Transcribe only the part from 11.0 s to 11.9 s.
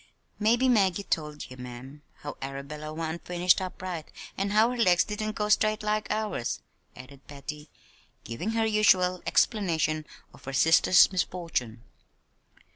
misfortune.